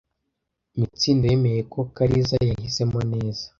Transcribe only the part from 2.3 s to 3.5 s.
yahisemo neza.